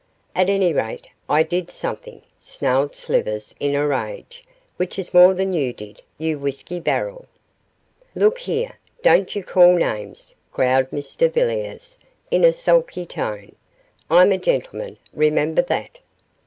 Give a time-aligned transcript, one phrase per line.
[0.33, 4.41] 'At any rate, I did something,' snarled Slivers, in a rage,
[4.77, 7.27] 'which is more than you did, you whisky barrel.'
[8.15, 11.97] 'Look here, don't you call names,' growled Mr Villiers,
[12.31, 13.53] in a sulky tone.
[14.09, 15.99] 'I'm a gentleman, remember that.